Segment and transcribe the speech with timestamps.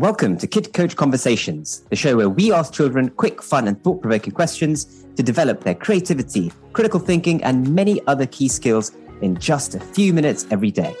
[0.00, 4.00] Welcome to Kid Coach Conversations, the show where we ask children quick, fun, and thought
[4.00, 9.74] provoking questions to develop their creativity, critical thinking, and many other key skills in just
[9.74, 10.96] a few minutes every day.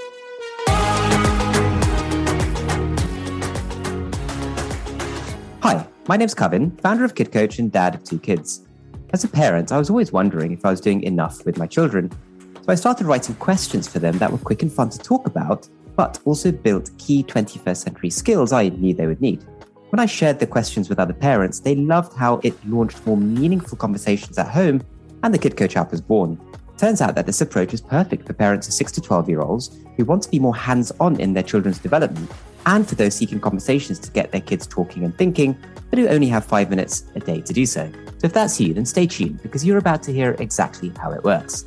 [5.62, 8.66] Hi, my name's Kevin, founder of Kid Coach and dad of two kids.
[9.14, 12.12] As a parent, I was always wondering if I was doing enough with my children.
[12.54, 15.66] So I started writing questions for them that were quick and fun to talk about
[15.96, 19.44] but also built key 21st century skills I knew they would need.
[19.90, 23.76] When I shared the questions with other parents, they loved how it launched more meaningful
[23.76, 24.82] conversations at home,
[25.22, 26.40] and the Kid Coach app was born.
[26.78, 29.76] Turns out that this approach is perfect for parents of 6 to 12 year olds
[29.96, 32.30] who want to be more hands on in their children's development,
[32.66, 35.58] and for those seeking conversations to get their kids talking and thinking,
[35.90, 37.90] but who only have five minutes a day to do so.
[38.18, 41.24] So if that's you, then stay tuned because you're about to hear exactly how it
[41.24, 41.64] works.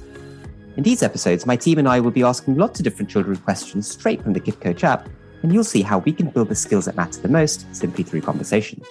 [0.76, 3.88] In these episodes, my team and I will be asking lots of different children questions
[3.88, 5.08] straight from the Kid Coach app,
[5.44, 8.22] and you'll see how we can build the skills that matter the most simply through
[8.22, 8.82] conversation.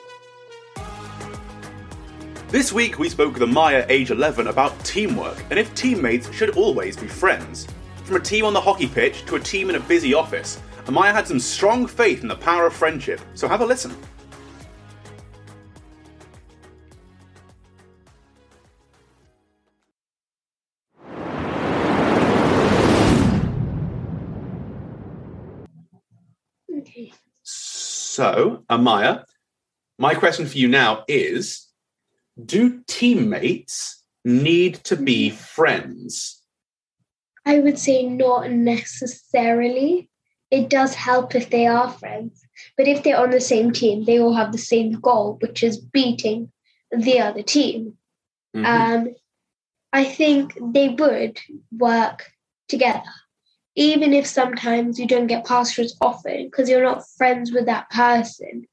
[2.51, 6.97] This week, we spoke with Amaya, age 11, about teamwork and if teammates should always
[6.97, 7.67] be friends.
[8.05, 11.13] From a team on the hockey pitch to a team in a busy office, Amaya
[11.13, 13.97] had some strong faith in the power of friendship, so have a listen.
[28.23, 29.25] So, Amaya,
[29.99, 31.67] my question for you now is
[32.39, 36.41] Do teammates need to be friends?
[37.45, 40.09] I would say not necessarily.
[40.53, 42.41] It does help if they are friends.
[42.77, 45.79] But if they're on the same team, they all have the same goal, which is
[45.79, 46.53] beating
[46.93, 47.95] the other team.
[48.55, 48.67] Mm-hmm.
[48.67, 49.15] Um,
[49.93, 51.41] I think they would
[51.73, 52.31] work
[52.69, 53.03] together
[53.75, 58.67] even if sometimes you don't get past often because you're not friends with that person,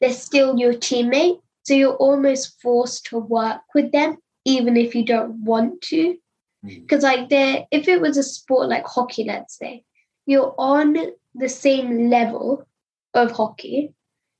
[0.00, 1.40] they're still your teammate.
[1.64, 6.16] So you're almost forced to work with them, even if you don't want to.
[6.64, 7.20] Because, mm-hmm.
[7.20, 9.84] like, they if it was a sport like hockey, let's say,
[10.26, 10.96] you're on
[11.34, 12.66] the same level
[13.14, 13.94] of hockey,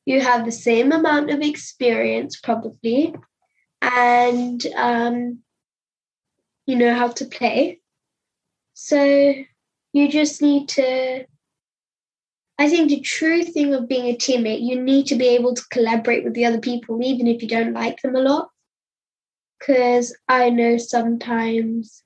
[0.07, 3.15] you have the same amount of experience, probably,
[3.81, 5.39] and um,
[6.67, 7.81] you know how to play.
[8.75, 9.35] So
[9.93, 11.25] you just need to
[12.61, 15.69] I think the true thing of being a teammate, you need to be able to
[15.71, 18.51] collaborate with the other people, even if you don't like them a lot.
[19.59, 22.03] Because I know sometimes,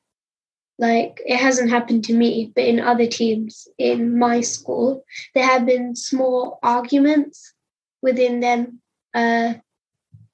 [0.78, 5.66] like, it hasn't happened to me, but in other teams in my school, there have
[5.66, 7.52] been small arguments
[8.00, 8.80] within them.
[9.12, 9.54] Uh,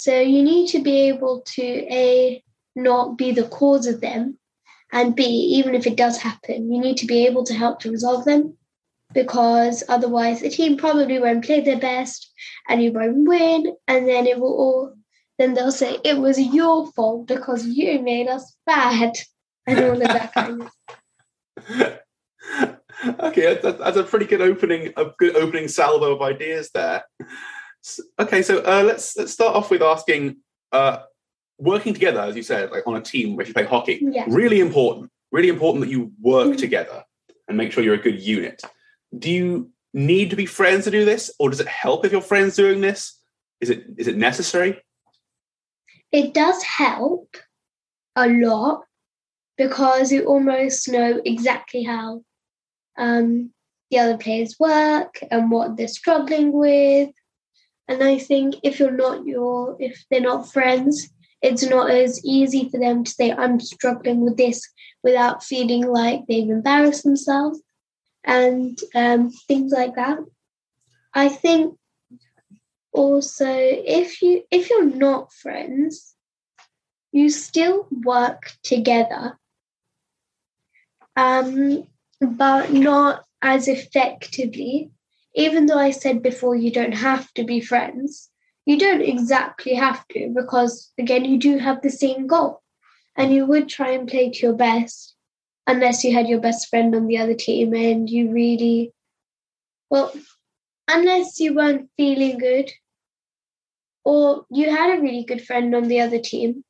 [0.01, 2.43] so you need to be able to, A,
[2.77, 4.39] not be the cause of them,
[4.93, 7.91] and B, even if it does happen, you need to be able to help to
[7.91, 8.57] resolve them
[9.13, 12.31] because otherwise the team probably won't play their best
[12.69, 13.75] and you won't win.
[13.87, 14.95] And then it will all,
[15.39, 19.17] then they'll say, it was your fault because you made us bad
[19.67, 20.71] and all of that kind of
[23.21, 27.05] okay, that's, that's, a pretty good opening, a good opening salvo of ideas there.
[28.19, 30.37] Okay, so uh, let's let's start off with asking
[30.73, 30.99] uh,
[31.61, 34.25] working together, as you said, like on a team if you play hockey, yeah.
[34.29, 35.11] really important.
[35.33, 36.57] Really important that you work mm-hmm.
[36.57, 37.05] together
[37.47, 38.63] and make sure you're a good unit.
[39.17, 42.21] Do you need to be friends to do this, or does it help if your
[42.21, 43.17] friends doing this?
[43.61, 44.81] Is it is it necessary?
[46.13, 47.37] It does help
[48.17, 48.83] a lot
[49.57, 52.25] because you almost know exactly how
[52.99, 53.53] um,
[53.91, 57.11] the other players work and what they're struggling with.
[57.87, 61.11] And I think if you're not your if they're not friends,
[61.43, 64.69] it's not as easy for them to say, I'm struggling with this
[65.03, 67.61] without feeling like they've embarrassed themselves
[68.25, 70.19] and um, things like that.
[71.15, 71.77] I think
[72.93, 76.15] also if you if you're not friends,
[77.13, 79.39] you still work together,
[81.17, 81.87] um,
[82.21, 84.91] but not as effectively.
[85.37, 88.30] Even though I said before you don't have to be friends,
[88.71, 92.63] you don't exactly have to because again you do have the same goal.
[93.17, 95.17] And you would try and play to your best
[95.67, 98.93] unless you had your best friend on the other team and you really
[99.91, 100.13] well
[100.89, 102.71] unless you weren't feeling good
[104.05, 106.65] or you had a really good friend on the other team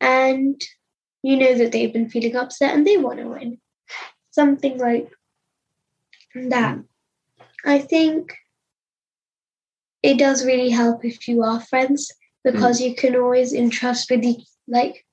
[0.00, 0.60] and
[1.22, 3.58] you know that they've been feeling upset and they want to win.
[4.30, 5.10] Something like
[6.34, 6.78] that.
[7.64, 8.34] I think
[10.02, 12.12] it does really help if you are friends
[12.44, 12.88] because mm.
[12.88, 15.04] you can always entrust with each like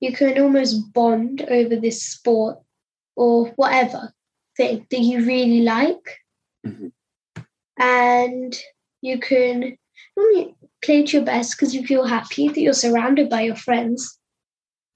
[0.00, 2.58] you can almost bond over this sport
[3.16, 4.12] or whatever
[4.56, 6.18] thing that you really like
[6.66, 6.88] mm-hmm.
[7.78, 8.58] and
[9.00, 9.76] you can
[10.16, 14.18] normally play to your best because you feel happy that you're surrounded by your friends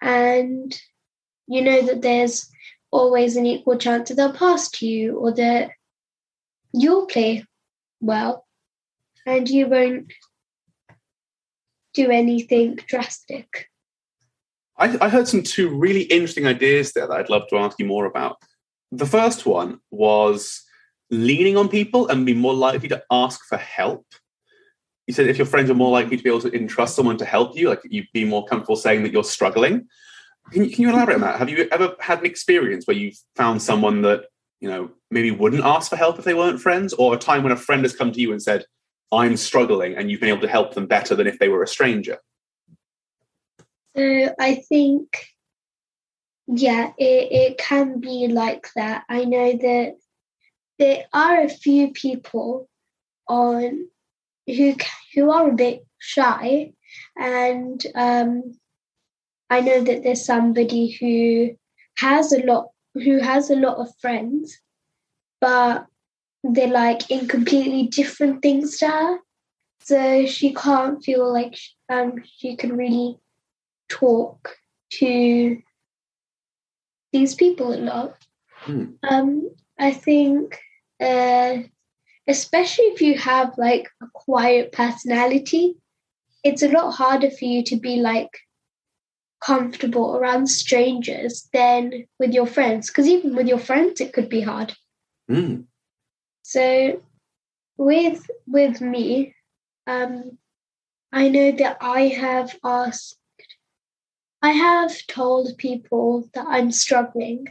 [0.01, 0.81] and
[1.47, 2.49] you know that there's
[2.91, 5.71] always an equal chance that they'll pass to you or that
[6.73, 7.45] you'll play
[8.01, 8.45] well
[9.27, 10.13] and you won't
[11.95, 13.69] do anything drastic.
[14.79, 17.85] I, I heard some two really interesting ideas there that I'd love to ask you
[17.85, 18.37] more about.
[18.91, 20.63] The first one was
[21.11, 24.07] leaning on people and be more likely to ask for help.
[25.07, 27.25] You said if your friends are more likely to be able to entrust someone to
[27.25, 29.89] help you, like you'd be more comfortable saying that you're struggling.
[30.51, 31.39] Can you, can you elaborate on that?
[31.39, 34.25] Have you ever had an experience where you've found someone that
[34.61, 37.53] you know maybe wouldn't ask for help if they weren't friends, or a time when
[37.53, 38.65] a friend has come to you and said,
[39.13, 41.69] "I'm struggling," and you've been able to help them better than if they were a
[41.69, 42.19] stranger?
[43.97, 45.27] So I think,
[46.47, 49.05] yeah, it, it can be like that.
[49.09, 49.97] I know that
[50.79, 52.69] there are a few people
[53.29, 53.89] on
[54.47, 54.75] who
[55.15, 56.73] who are a bit shy,
[57.17, 58.55] and um,
[59.51, 61.57] I know that there's somebody who
[61.99, 64.59] has a lot who has a lot of friends,
[65.41, 65.87] but
[66.43, 69.19] they're like in completely different things to her.
[69.81, 71.57] So she can't feel like
[71.89, 73.19] um, she can really
[73.89, 74.57] talk
[74.99, 75.61] to
[77.13, 78.17] these people a lot.
[78.51, 78.85] Hmm.
[79.03, 80.59] Um, I think,
[81.01, 81.59] uh,
[82.29, 85.77] especially if you have like a quiet personality,
[86.45, 88.31] it's a lot harder for you to be like
[89.45, 92.89] comfortable around strangers than with your friends.
[92.89, 94.75] Because even with your friends, it could be hard.
[95.31, 95.65] Mm.
[96.43, 97.03] So,
[97.77, 99.35] with with me,
[99.87, 100.39] um,
[101.13, 103.19] I know that I have asked
[104.43, 107.47] I have told people that I'm struggling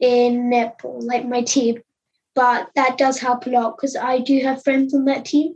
[0.00, 1.82] in netball, like my team,
[2.34, 5.54] but that does help a lot because I do have friends on that team.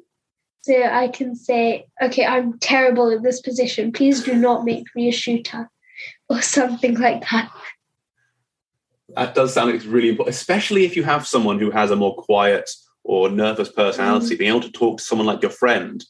[0.61, 3.93] So I can say, okay, I'm terrible at this position.
[3.93, 5.71] Please do not make me a shooter
[6.29, 7.51] or something like that.
[9.17, 11.97] That does sound like it's really important, especially if you have someone who has a
[11.97, 12.71] more quiet
[13.03, 14.35] or nervous personality.
[14.35, 14.39] Mm.
[14.39, 16.05] Being able to talk to someone like your friend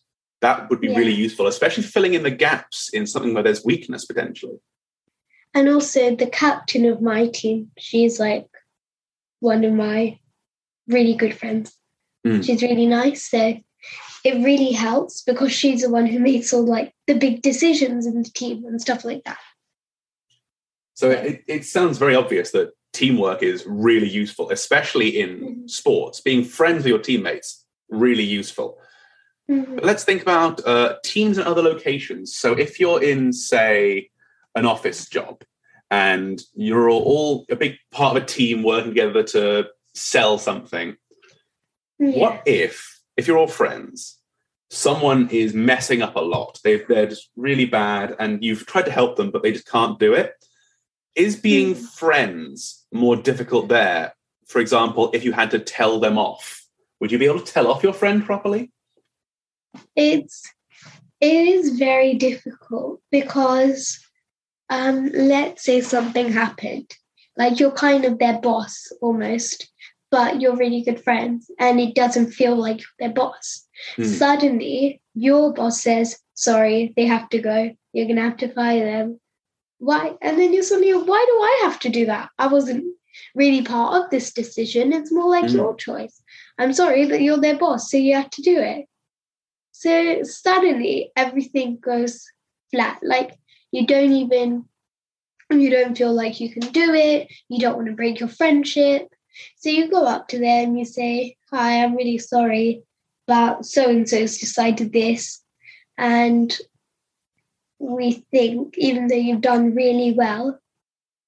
[0.44, 0.98] that would be yeah.
[0.98, 4.58] really useful, especially filling in the gaps in something where there's weakness potentially.
[5.54, 8.46] And also the captain of my team, she's like
[9.40, 10.18] one of my
[10.86, 11.74] really good friends.
[12.26, 12.44] Mm.
[12.44, 13.24] She's really nice.
[13.24, 13.58] So
[14.22, 18.22] it really helps because she's the one who makes all like the big decisions in
[18.22, 19.38] the team and stuff like that.
[20.92, 25.66] So it, it sounds very obvious that teamwork is really useful, especially in mm-hmm.
[25.66, 26.20] sports.
[26.20, 28.78] Being friends with your teammates, really useful.
[29.50, 29.80] Mm-hmm.
[29.82, 32.34] let's think about uh, teams in other locations.
[32.34, 34.08] So if you're in, say,
[34.54, 35.42] an office job
[35.90, 40.96] and you're all a big part of a team working together to sell something,
[41.98, 42.18] yeah.
[42.18, 44.18] what if, if you're all friends,
[44.70, 46.58] someone is messing up a lot?
[46.64, 49.98] they they're just really bad and you've tried to help them, but they just can't
[49.98, 50.32] do it.
[51.14, 51.84] Is being mm-hmm.
[51.84, 54.14] friends more difficult there?
[54.46, 56.66] For example, if you had to tell them off,
[57.00, 58.72] would you be able to tell off your friend properly?
[59.96, 60.42] it's
[61.20, 63.98] it is very difficult because
[64.70, 66.90] um let's say something happened
[67.36, 69.70] like you're kind of their boss almost
[70.10, 74.04] but you're really good friends and it doesn't feel like their boss Hmm.
[74.04, 79.20] suddenly your boss says sorry they have to go you're gonna have to fire them
[79.84, 82.84] why and then you're suddenly why do i have to do that i wasn't
[83.34, 85.56] really part of this decision it's more like Hmm.
[85.56, 86.22] your choice
[86.58, 88.86] i'm sorry but you're their boss so you have to do it
[89.76, 92.24] so suddenly everything goes
[92.74, 93.00] flat.
[93.02, 93.38] Like
[93.72, 94.64] you don't even,
[95.50, 97.28] you don't feel like you can do it.
[97.48, 99.08] You don't want to break your friendship.
[99.56, 102.82] So you go up to them, you say, Hi, I'm really sorry,
[103.26, 105.42] but so and so's decided this.
[105.98, 106.56] And
[107.90, 110.58] we think, even though you've done really well,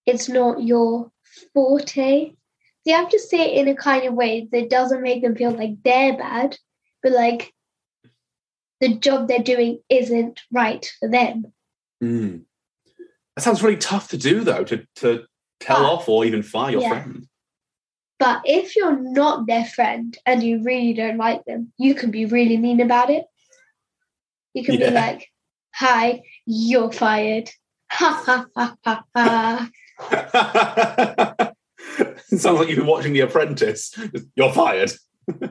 [0.07, 1.11] it's not your
[1.53, 2.31] forte.
[2.31, 2.35] So
[2.85, 5.51] you have to say it in a kind of way that doesn't make them feel
[5.51, 6.57] like they're bad,
[7.03, 7.53] but like
[8.81, 11.53] the job they're doing isn't right for them.
[12.03, 12.43] Mm.
[13.35, 15.25] That sounds really tough to do, though, to, to
[15.61, 16.89] tell But- off or even fire your Yeah.
[17.03, 17.27] friend.
[18.19, 22.25] But if you're not their friend and you really don't like them, you can be
[22.25, 23.27] really mean about it.
[24.55, 24.89] You can Yeah.
[24.89, 25.31] be like,
[25.79, 27.51] Hi, you're fired.
[27.91, 29.71] Ha ha ha ha ha.
[31.99, 33.95] it sounds like you've been watching The Apprentice.
[34.37, 34.93] You're fired.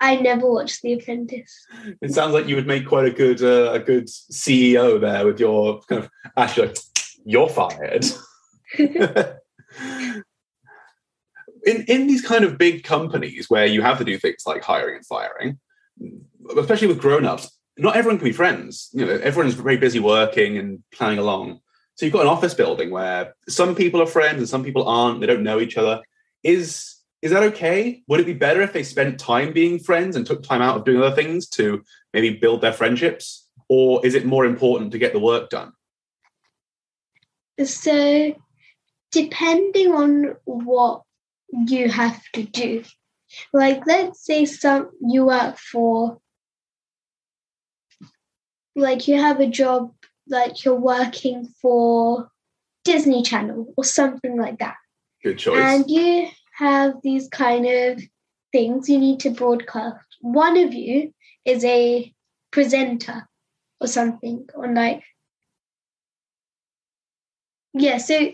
[0.00, 1.66] I never watched The Apprentice.
[2.00, 5.40] It sounds like you would make quite a good uh, a good CEO there with
[5.40, 6.76] your kind of actually, like,
[7.24, 8.06] you're fired.
[8.78, 9.34] in
[11.64, 15.06] in these kind of big companies where you have to do things like hiring and
[15.06, 15.58] firing,
[16.56, 18.90] especially with grown-ups, not everyone can be friends.
[18.92, 21.60] You know, everyone's very busy working and planning along.
[21.94, 25.20] So you've got an office building where some people are friends and some people aren't.
[25.20, 26.02] They don't know each other.
[26.42, 28.02] Is is that okay?
[28.06, 30.84] Would it be better if they spent time being friends and took time out of
[30.84, 31.82] doing other things to
[32.12, 33.48] maybe build their friendships?
[33.68, 35.72] Or is it more important to get the work done?
[37.64, 38.36] So,
[39.10, 41.02] depending on what
[41.50, 42.84] you have to do,
[43.52, 46.20] like let's say some you work for,
[48.78, 49.92] like you have a job,
[50.28, 52.30] like you're working for
[52.84, 54.76] Disney Channel or something like that.
[55.22, 55.58] Good choice.
[55.58, 58.00] And you have these kind of
[58.52, 60.04] things you need to broadcast.
[60.20, 61.12] One of you
[61.44, 62.12] is a
[62.50, 63.28] presenter
[63.80, 65.02] or something on like
[67.74, 68.30] yeah so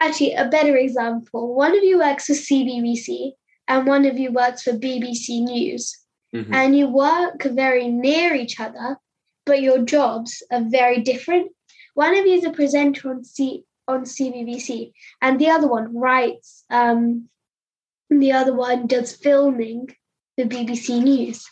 [0.00, 3.32] actually a better example one of you works for cbbc
[3.68, 5.98] and one of you works for bbc news
[6.34, 6.54] Mhm.
[6.54, 8.96] and you work very near each other
[9.44, 11.50] but your jobs are very different
[11.94, 16.64] one of you is a presenter on c on cbbc and the other one writes
[16.70, 17.28] um
[18.10, 19.86] the other one does filming
[20.36, 21.46] for bbc news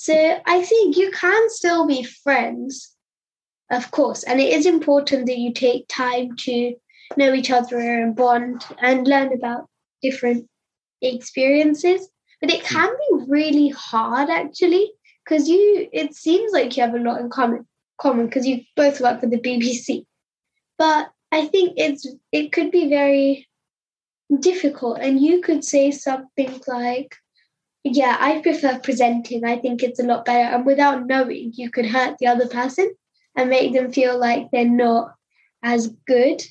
[0.00, 2.94] so I think you can still be friends,
[3.68, 6.76] of course, and it is important that you take time to
[7.16, 9.68] know each other and bond and learn about
[10.00, 10.48] different
[11.02, 12.08] experiences.
[12.40, 14.92] But it can be really hard actually,
[15.28, 17.66] because you it seems like you have a lot in common
[18.00, 20.06] common because you both work for the BBC.
[20.78, 23.46] But I think it's it could be very
[24.40, 27.14] difficult and you could say something like
[27.84, 29.44] yeah, I prefer presenting.
[29.44, 30.54] I think it's a lot better.
[30.54, 32.92] And without knowing, you could hurt the other person
[33.36, 35.14] and make them feel like they're not
[35.62, 36.42] as good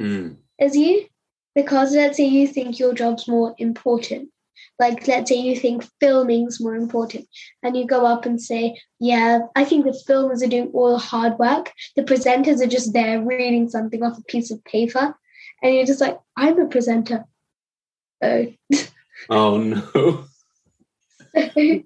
[0.00, 0.36] Mm.
[0.58, 1.06] as you.
[1.54, 4.30] Because let's say you think your job's more important.
[4.78, 7.28] Like, let's say you think filming's more important.
[7.62, 10.98] And you go up and say, Yeah, I think the filmers are doing all the
[10.98, 11.72] hard work.
[11.96, 15.14] The presenters are just there reading something off a piece of paper.
[15.62, 17.24] And you're just like, I'm a presenter.
[18.22, 18.46] Oh.
[19.30, 20.24] Oh no.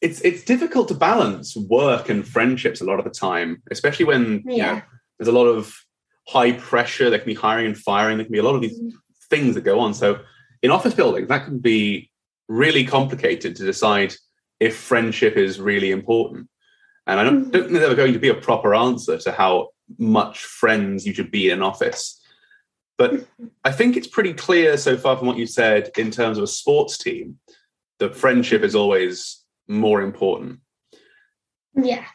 [0.00, 4.42] It's it's difficult to balance work and friendships a lot of the time, especially when
[4.44, 4.82] you know, Yeah.
[5.18, 5.74] there's a lot of
[6.28, 7.08] high pressure.
[7.08, 8.16] There can be hiring and firing.
[8.18, 8.92] There can be a lot of these Mm.
[9.30, 9.94] things that go on.
[9.94, 10.18] So
[10.62, 12.10] in office buildings, that can be
[12.48, 14.14] really complicated to decide
[14.60, 16.48] if friendship is really important.
[17.06, 17.50] And I don't, Mhm.
[17.52, 21.12] don't think there's ever going to be a proper answer to how much friends you
[21.12, 22.20] should be in an office.
[22.96, 23.26] But
[23.64, 26.48] I think it's pretty clear so far from what you said in terms of a
[26.48, 27.38] sports team
[27.98, 30.60] that friendship is always more important.
[31.74, 32.06] yeah.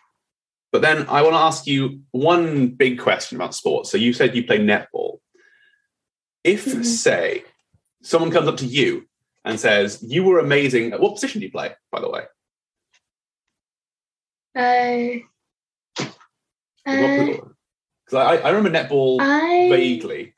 [0.71, 3.89] But then I want to ask you one big question about sports.
[3.89, 5.19] So you said you play netball.
[6.43, 6.85] If, Mhm.
[6.85, 7.45] say,
[8.07, 9.05] someone comes up to you
[9.43, 12.23] and says, You were amazing, At what position do you play, by the way?
[14.55, 15.19] Uh,
[15.99, 17.25] uh,
[18.05, 20.33] Because I, I remember netball I vaguely.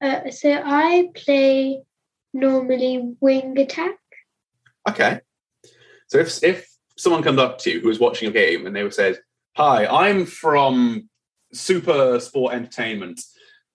[0.00, 1.82] uh, so I play
[2.32, 3.96] normally wing attack.
[4.88, 5.20] Okay.
[6.08, 8.82] So if if someone comes up to you who is watching a game and they
[8.82, 9.14] would say,
[9.56, 11.08] "Hi, I'm from
[11.52, 13.20] Super Sport Entertainment.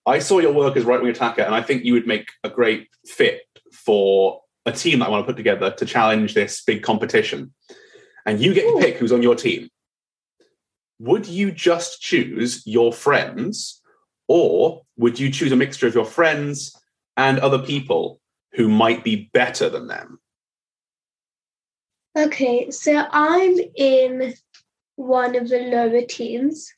[0.07, 2.49] I saw your work as right wing attacker, and I think you would make a
[2.49, 3.41] great fit
[3.73, 7.53] for a team that I want to put together to challenge this big competition."
[8.25, 9.69] And you get to pick who's on your team.
[10.99, 13.81] Would you just choose your friends,
[14.27, 16.75] or would you choose a mixture of your friends
[17.15, 18.19] and other people
[18.53, 20.19] who might be better than them?
[22.17, 24.33] Okay, so I'm in
[24.95, 26.73] one of the lower teams.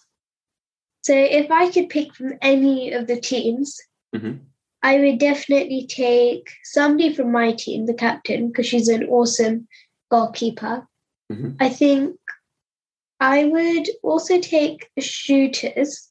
[1.02, 3.80] So if I could pick from any of the teams,
[4.16, 4.40] Mhm.
[4.82, 9.68] I would definitely take somebody from my team, the captain, because she's an awesome
[10.10, 10.88] goalkeeper.
[11.32, 11.56] Mhm.
[11.60, 12.18] I think
[13.20, 16.10] I would also take shooters.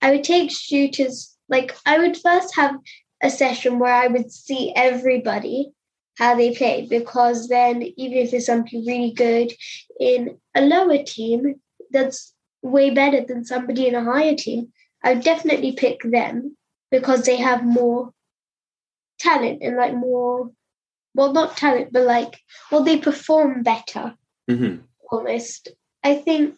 [0.00, 2.76] I would take shooters, like, I would first have
[3.22, 5.72] a session where I would see everybody
[6.16, 9.52] how they play because then even if there's somebody really good
[10.00, 14.72] in a lower team that's way better than somebody in a higher team,
[15.02, 16.56] I would definitely pick them
[16.90, 18.12] because they have more
[19.18, 20.50] talent and like more
[21.14, 22.38] well not talent but like
[22.70, 24.14] well they perform better
[24.48, 24.82] Mhm.
[25.10, 25.68] almost.
[26.04, 26.54] I think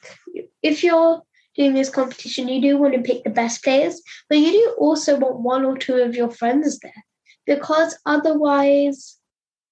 [0.62, 1.22] if you're
[1.56, 5.18] doing this competition, you do want to pick the best players, but you do also
[5.18, 7.04] want one or two of your friends there
[7.46, 9.18] because otherwise,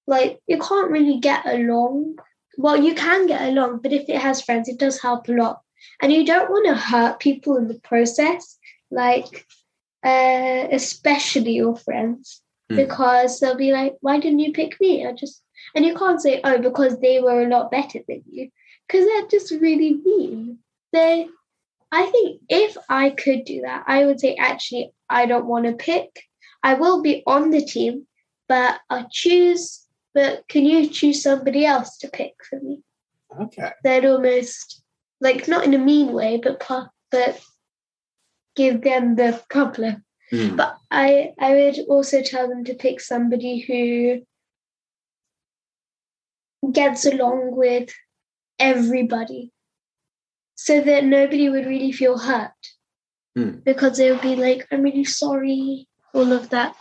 [0.07, 2.17] like, you can't really get along.
[2.57, 5.61] Well, you can get along, but if it has friends, it does help a lot.
[6.01, 8.57] And you don't want to hurt people in the process,
[8.91, 9.45] like,
[10.03, 12.75] uh, especially your friends, Hmm.
[12.75, 15.05] because they'll be like, why didn't you pick me?
[15.05, 15.43] I just
[15.75, 18.49] And you can't say, oh, because they were a lot better than you,
[18.87, 20.59] because that's just really mean.
[20.93, 21.27] They,
[21.91, 25.73] I think if I could do that, I would say, actually, I don't want to
[25.73, 26.23] pick.
[26.63, 28.07] I will be on the team,
[28.47, 29.85] but I'll choose.
[30.13, 32.81] But can you choose somebody else to pick for me?
[33.39, 33.71] Okay.
[33.83, 34.83] They'd almost
[35.21, 36.63] like not in a mean way, but
[37.11, 37.39] but
[38.55, 40.03] give them the problem.
[40.31, 40.57] Mm.
[40.57, 44.21] But I I would also tell them to pick somebody who
[46.71, 47.89] gets along with
[48.59, 49.51] everybody
[50.55, 52.51] so that nobody would really feel hurt
[53.37, 53.63] Mm.
[53.63, 56.75] because they would be like i'm really sorry all of that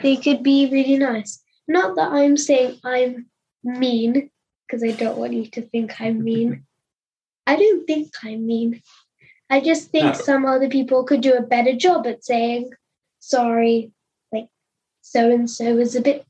[0.00, 3.26] they could be really nice not that i'm saying i'm
[3.62, 4.30] mean
[4.66, 6.64] because i don't want you to think i'm mean
[7.46, 8.82] i don't think i'm mean
[9.50, 10.12] i just think No.
[10.12, 12.70] some other people could do a better job at saying
[13.20, 13.92] sorry
[14.32, 14.48] like
[15.00, 16.24] so and so was a bit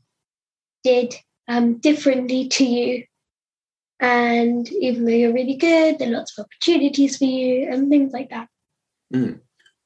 [0.84, 1.14] did
[1.48, 3.04] um differently to you
[4.00, 8.12] and even though you're really good there are lots of opportunities for you and things
[8.12, 8.48] like that
[9.14, 9.40] Mm.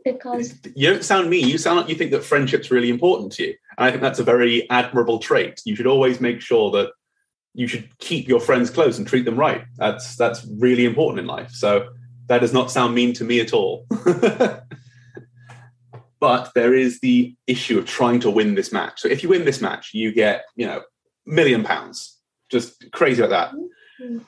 [0.05, 1.49] because You don't sound mean.
[1.49, 3.55] You sound like you think that friendship's really important to you.
[3.77, 5.61] And I think that's a very admirable trait.
[5.65, 6.93] You should always make sure that
[7.57, 9.65] you should keep your friends close and treat them right.
[9.77, 11.51] That's that's really important in life.
[11.53, 11.89] So
[12.27, 13.87] that does not sound mean to me at all.
[16.21, 19.01] but there is the issue of trying to win this match.
[19.01, 20.83] So if you win this match, you get, you know,
[21.25, 22.19] million pounds.
[22.51, 23.55] Just crazy like that.
[24.03, 24.25] Mhm.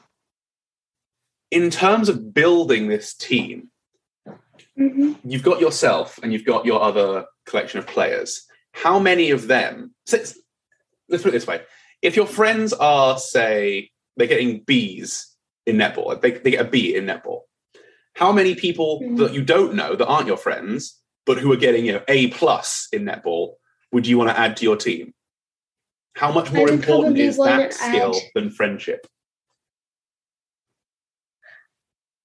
[1.50, 3.70] In terms of building this team,
[4.78, 5.18] Mhm.
[5.22, 8.46] you've got yourself and you've got your other collection of players.
[8.72, 9.94] How many of them?
[10.06, 10.16] so
[11.10, 11.62] let's put it this way:
[12.02, 15.24] if your friends are, say, they're getting Bs
[15.66, 17.42] in netball, they, they get a B in netball.
[18.14, 19.18] How many people Mhm.
[19.18, 22.28] that you don't know that aren't your friends, but who are getting you know A
[22.28, 23.54] plus in netball,
[23.92, 25.14] would you want to add to your team?
[26.16, 29.06] How much more important is that skill add- than friendship?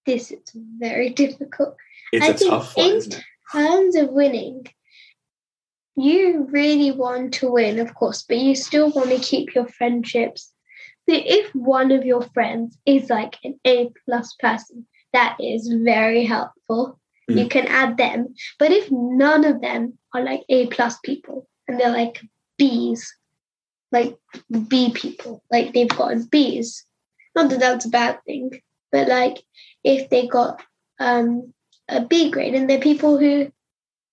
[0.05, 0.39] this is
[0.79, 1.77] very difficult
[2.11, 3.23] It's I a think tough one, in isn't it?
[3.53, 4.65] terms of winning
[5.95, 10.51] you really want to win of course but you still want to keep your friendships.
[11.09, 16.25] So if one of your friends is like an a plus person that is very
[16.25, 16.99] helpful.
[17.27, 17.49] You Mm.
[17.51, 18.33] can add them.
[18.59, 22.21] But if none of them are like a plus people and they're like
[22.57, 23.13] b's
[23.91, 24.17] like
[24.67, 26.85] b people like they've gotten b's
[27.35, 28.51] not that that's a bad thing
[28.91, 29.37] but like
[29.83, 30.61] if they got
[30.99, 31.53] um
[31.89, 33.51] a b grade and they're people who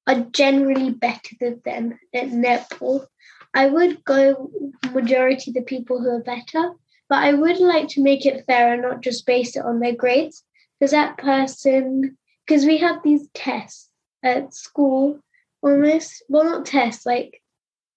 [0.07, 3.07] are generally better than them at netball.
[3.55, 4.51] I would go
[4.93, 6.73] majority the people who are better
[7.11, 9.95] but i would like to make it fair and not just base it on their
[9.95, 10.43] grades.
[10.79, 13.91] Because that person because we have these tests
[14.23, 15.21] at school
[15.63, 17.43] almost well not tests like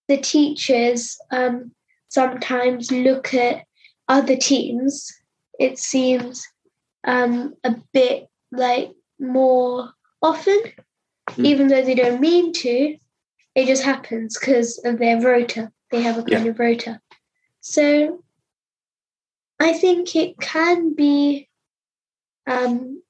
[0.09, 1.71] the teachers um
[2.09, 3.63] sometimes look at
[4.09, 5.13] other teams
[5.59, 6.45] it seems
[7.05, 9.89] um a bit like more
[10.21, 10.59] often
[11.31, 11.45] Mm.
[11.45, 12.97] even though they don't mean to
[13.55, 16.51] it just happens because of their rota they have a kind Yeah.
[16.51, 16.99] of rota
[17.61, 18.23] so
[19.59, 21.47] i think it can be
[22.45, 23.01] um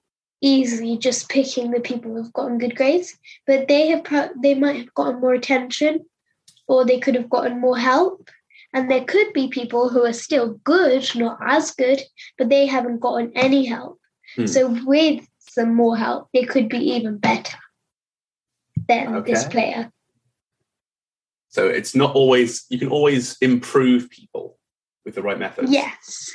[0.42, 4.76] easy just picking the people who've gotten good grades but they have pro- they might
[4.78, 6.06] have gotten more attention
[6.68, 8.30] or they could have gotten more help
[8.74, 12.00] and there could be people who are still good not as good
[12.38, 14.00] but they haven't gotten any help
[14.36, 14.46] Hmm.
[14.46, 17.58] so with some more help they could be even better
[18.88, 19.92] than this player
[21.50, 24.58] So it's not always you can always improve people
[25.06, 25.72] with the right methods.
[25.72, 26.32] yes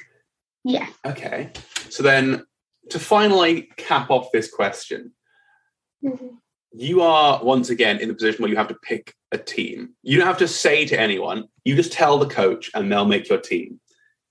[0.64, 1.50] yeah Okay.
[1.88, 2.44] So then
[2.90, 5.12] to finally cap off this question,
[6.04, 6.38] Mhm.
[6.72, 9.94] you are once again in the position where you have to pick a team.
[10.02, 13.28] You don't have to say to anyone, you just tell the coach and they'll make
[13.28, 13.80] your team.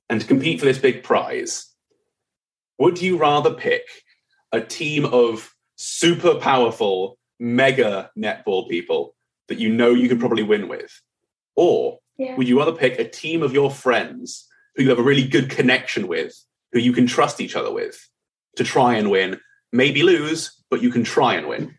[0.10, 1.67] And to compete for this big prize,
[2.80, 3.84] would you rather pick
[4.51, 9.15] a team of super powerful, mega netball people
[9.47, 11.02] that you know you could probably win with?
[11.56, 15.04] Or yeah would you rather pick a team of your friends who you have a
[15.04, 16.34] really good connection with,
[16.71, 18.08] who you can trust each other with
[18.56, 19.39] to try and win?
[19.71, 21.76] Maybe lose, but you can try and win.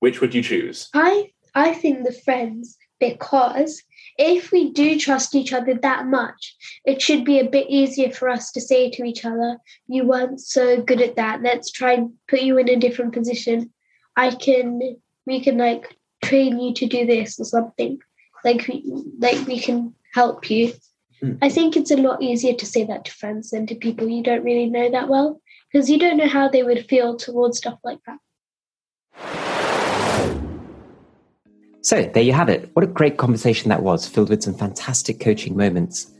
[0.00, 0.88] Which would you choose?
[0.94, 3.82] I I think the friends because
[4.18, 8.28] if we do trust each other that much, it should be a bit easier for
[8.28, 11.42] us to say to each other, "You weren't so good at that.
[11.42, 13.72] Let's try and put you in a different position.
[14.18, 18.00] I can we can like train you to do this or something.
[18.44, 18.82] Like we
[19.18, 20.74] like we can help you."
[21.20, 21.34] Hmm.
[21.40, 24.22] I think it's a lot easier to say that to friends than to people you
[24.22, 25.40] don't really know that well
[25.72, 28.18] because you don't know how they would feel towards stuff like that.
[31.82, 32.70] So there you have it.
[32.74, 36.10] What a great conversation that was, filled with some fantastic coaching moments.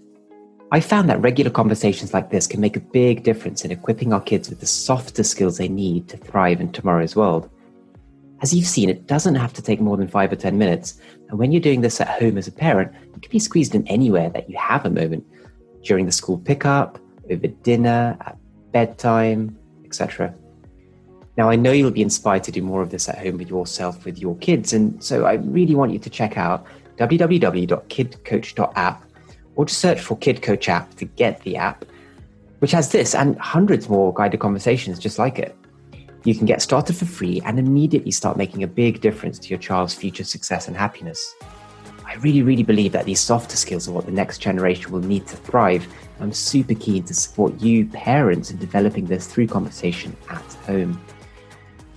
[0.71, 4.21] I found that regular conversations like this can make a big difference in equipping our
[4.21, 7.51] kids with the softer skills they need to thrive in tomorrow's world.
[8.41, 11.01] As you've seen, it doesn't have to take more than five or 10 minutes.
[11.29, 13.87] And when you're doing this at home as a parent, it can be squeezed in
[13.89, 15.27] anywhere that you have a moment
[15.83, 16.99] during the school pickup,
[17.31, 18.39] over dinner, at
[18.73, 20.35] bedtime, etc.
[21.37, 24.05] Now, I know you'll be inspired to do more of this at home with yourself,
[24.05, 24.73] with your kids.
[24.73, 26.65] And so I really want you to check out
[26.97, 29.05] www.kidcoach.app
[29.55, 31.85] or just search for Kid Coach app to get the app,
[32.59, 35.57] which has this and hundreds more guided conversations just like it.
[36.29, 39.59] You can get started for free and immediately start making a big difference to your
[39.59, 41.35] child's future success and happiness.
[42.05, 45.27] I really, really believe that these softer skills are what the next generation will need
[45.29, 45.89] to thrive.
[46.21, 51.03] I'm super keen to support you, parents, in developing this through conversation at home.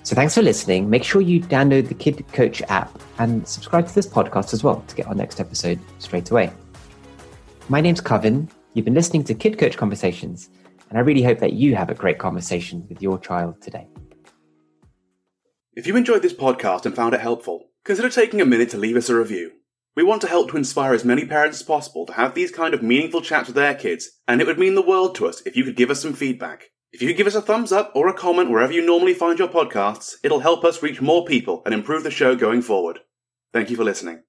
[0.04, 0.89] So thanks for listening.
[0.89, 4.82] Make sure you download the Kid Coach app and subscribe to this podcast as well
[4.88, 6.54] to get our next episode straight away.
[7.67, 8.50] My name's Kevin.
[8.76, 10.52] You've been listening to Kid Coach Conversations,
[10.89, 13.89] and I really hope that you have a great conversation with your child today.
[15.73, 18.97] If you enjoyed this podcast and found it helpful, consider taking a minute to leave
[18.97, 19.51] us a review.
[19.95, 22.73] We want to help to inspire as many parents as possible to have these kind
[22.73, 25.55] of meaningful chats with their kids, and it would mean the world to us if
[25.55, 26.65] you could give us some feedback.
[26.91, 29.39] If you could give us a thumbs up or a comment wherever you normally find
[29.39, 32.99] your podcasts, it'll help us reach more people and improve the show going forward.
[33.53, 34.19] Thank you for listening.